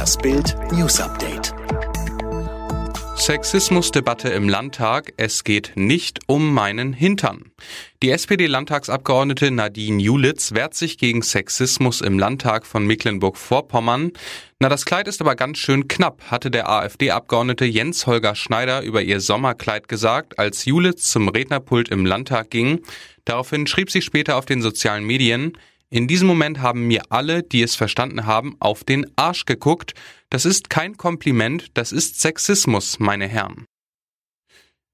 Das 0.00 0.16
Bild 0.16 0.56
News 0.72 0.98
Update. 0.98 1.52
Sexismusdebatte 3.16 4.30
im 4.30 4.48
Landtag. 4.48 5.12
Es 5.18 5.44
geht 5.44 5.72
nicht 5.74 6.20
um 6.26 6.54
meinen 6.54 6.94
Hintern. 6.94 7.52
Die 8.02 8.10
SPD-Landtagsabgeordnete 8.10 9.50
Nadine 9.50 10.02
Julitz 10.02 10.54
wehrt 10.54 10.72
sich 10.72 10.96
gegen 10.96 11.20
Sexismus 11.20 12.00
im 12.00 12.18
Landtag 12.18 12.64
von 12.64 12.86
Mecklenburg-Vorpommern. 12.86 14.12
Na, 14.58 14.70
das 14.70 14.86
Kleid 14.86 15.06
ist 15.06 15.20
aber 15.20 15.36
ganz 15.36 15.58
schön 15.58 15.86
knapp, 15.86 16.30
hatte 16.30 16.50
der 16.50 16.70
AfD-Abgeordnete 16.70 17.66
Jens 17.66 18.06
Holger 18.06 18.34
Schneider 18.34 18.80
über 18.80 19.02
ihr 19.02 19.20
Sommerkleid 19.20 19.86
gesagt, 19.86 20.38
als 20.38 20.64
Julitz 20.64 21.10
zum 21.10 21.28
Rednerpult 21.28 21.90
im 21.90 22.06
Landtag 22.06 22.48
ging. 22.48 22.80
Daraufhin 23.26 23.66
schrieb 23.66 23.90
sie 23.90 24.00
später 24.00 24.36
auf 24.36 24.46
den 24.46 24.62
sozialen 24.62 25.04
Medien, 25.04 25.58
in 25.90 26.06
diesem 26.06 26.28
Moment 26.28 26.60
haben 26.60 26.86
mir 26.86 27.02
alle, 27.10 27.42
die 27.42 27.62
es 27.62 27.74
verstanden 27.74 28.24
haben, 28.24 28.56
auf 28.60 28.84
den 28.84 29.06
Arsch 29.16 29.44
geguckt. 29.44 29.94
Das 30.30 30.44
ist 30.44 30.70
kein 30.70 30.96
Kompliment, 30.96 31.66
das 31.74 31.90
ist 31.90 32.20
Sexismus, 32.20 33.00
meine 33.00 33.26
Herren. 33.26 33.66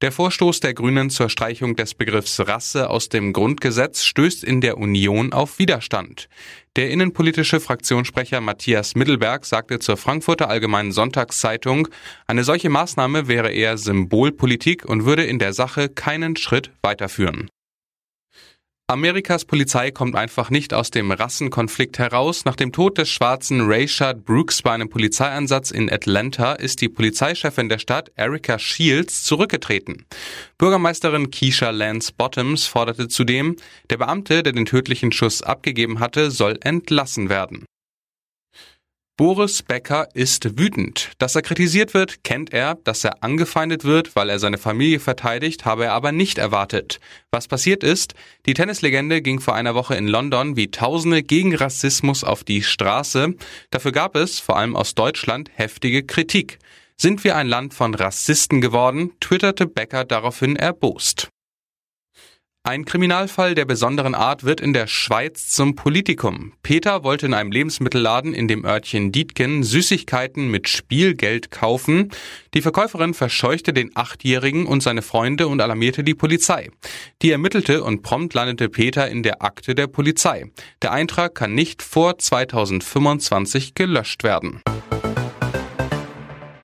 Der 0.00 0.12
Vorstoß 0.12 0.60
der 0.60 0.74
Grünen 0.74 1.10
zur 1.10 1.28
Streichung 1.28 1.74
des 1.74 1.94
Begriffs 1.94 2.38
Rasse 2.38 2.88
aus 2.88 3.08
dem 3.08 3.32
Grundgesetz 3.32 4.04
stößt 4.04 4.44
in 4.44 4.60
der 4.60 4.78
Union 4.78 5.32
auf 5.32 5.58
Widerstand. 5.58 6.28
Der 6.76 6.90
innenpolitische 6.90 7.58
Fraktionssprecher 7.58 8.40
Matthias 8.40 8.94
Mittelberg 8.94 9.44
sagte 9.44 9.80
zur 9.80 9.96
Frankfurter 9.96 10.48
Allgemeinen 10.48 10.92
Sonntagszeitung, 10.92 11.88
eine 12.28 12.44
solche 12.44 12.70
Maßnahme 12.70 13.26
wäre 13.26 13.50
eher 13.50 13.76
Symbolpolitik 13.76 14.84
und 14.84 15.04
würde 15.04 15.24
in 15.24 15.40
der 15.40 15.52
Sache 15.52 15.88
keinen 15.88 16.36
Schritt 16.36 16.70
weiterführen. 16.80 17.50
Amerikas 18.90 19.44
Polizei 19.44 19.90
kommt 19.90 20.16
einfach 20.16 20.48
nicht 20.48 20.72
aus 20.72 20.90
dem 20.90 21.12
Rassenkonflikt 21.12 21.98
heraus. 21.98 22.46
Nach 22.46 22.56
dem 22.56 22.72
Tod 22.72 22.96
des 22.96 23.10
schwarzen 23.10 23.70
Rayshard 23.70 24.24
Brooks 24.24 24.62
bei 24.62 24.72
einem 24.72 24.88
Polizeieinsatz 24.88 25.70
in 25.70 25.92
Atlanta 25.92 26.54
ist 26.54 26.80
die 26.80 26.88
Polizeichefin 26.88 27.68
der 27.68 27.80
Stadt, 27.80 28.10
Erica 28.16 28.58
Shields, 28.58 29.24
zurückgetreten. 29.24 30.06
Bürgermeisterin 30.56 31.30
Keisha 31.30 31.68
Lance 31.68 32.14
Bottoms 32.16 32.64
forderte 32.64 33.08
zudem, 33.08 33.56
der 33.90 33.98
Beamte, 33.98 34.42
der 34.42 34.54
den 34.54 34.64
tödlichen 34.64 35.12
Schuss 35.12 35.42
abgegeben 35.42 36.00
hatte, 36.00 36.30
soll 36.30 36.58
entlassen 36.62 37.28
werden. 37.28 37.66
Boris 39.18 39.64
Becker 39.64 40.06
ist 40.14 40.60
wütend. 40.60 41.10
Dass 41.18 41.34
er 41.34 41.42
kritisiert 41.42 41.92
wird, 41.92 42.22
kennt 42.22 42.54
er. 42.54 42.76
Dass 42.84 43.02
er 43.02 43.24
angefeindet 43.24 43.82
wird, 43.82 44.14
weil 44.14 44.30
er 44.30 44.38
seine 44.38 44.58
Familie 44.58 45.00
verteidigt, 45.00 45.64
habe 45.64 45.86
er 45.86 45.94
aber 45.94 46.12
nicht 46.12 46.38
erwartet. 46.38 47.00
Was 47.32 47.48
passiert 47.48 47.82
ist, 47.82 48.14
die 48.46 48.54
Tennislegende 48.54 49.20
ging 49.20 49.40
vor 49.40 49.56
einer 49.56 49.74
Woche 49.74 49.96
in 49.96 50.06
London 50.06 50.54
wie 50.54 50.70
Tausende 50.70 51.24
gegen 51.24 51.52
Rassismus 51.52 52.22
auf 52.22 52.44
die 52.44 52.62
Straße. 52.62 53.34
Dafür 53.72 53.90
gab 53.90 54.14
es, 54.14 54.38
vor 54.38 54.56
allem 54.56 54.76
aus 54.76 54.94
Deutschland, 54.94 55.50
heftige 55.52 56.04
Kritik. 56.04 56.60
Sind 56.96 57.24
wir 57.24 57.34
ein 57.34 57.48
Land 57.48 57.74
von 57.74 57.96
Rassisten 57.96 58.60
geworden? 58.60 59.10
twitterte 59.18 59.66
Becker 59.66 60.04
daraufhin 60.04 60.54
erbost. 60.54 61.28
Ein 62.68 62.84
Kriminalfall 62.84 63.54
der 63.54 63.64
besonderen 63.64 64.14
Art 64.14 64.44
wird 64.44 64.60
in 64.60 64.74
der 64.74 64.88
Schweiz 64.88 65.48
zum 65.48 65.74
Politikum. 65.74 66.52
Peter 66.62 67.02
wollte 67.02 67.24
in 67.24 67.32
einem 67.32 67.50
Lebensmittelladen 67.50 68.34
in 68.34 68.46
dem 68.46 68.66
Örtchen 68.66 69.10
Dietgen 69.10 69.62
Süßigkeiten 69.62 70.50
mit 70.50 70.68
Spielgeld 70.68 71.50
kaufen. 71.50 72.10
Die 72.52 72.60
Verkäuferin 72.60 73.14
verscheuchte 73.14 73.72
den 73.72 73.92
Achtjährigen 73.94 74.66
und 74.66 74.82
seine 74.82 75.00
Freunde 75.00 75.48
und 75.48 75.62
alarmierte 75.62 76.04
die 76.04 76.14
Polizei. 76.14 76.68
Die 77.22 77.30
ermittelte 77.30 77.82
und 77.82 78.02
prompt 78.02 78.34
landete 78.34 78.68
Peter 78.68 79.08
in 79.08 79.22
der 79.22 79.40
Akte 79.40 79.74
der 79.74 79.86
Polizei. 79.86 80.50
Der 80.82 80.92
Eintrag 80.92 81.34
kann 81.36 81.54
nicht 81.54 81.82
vor 81.82 82.18
2025 82.18 83.72
gelöscht 83.72 84.24
werden. 84.24 84.60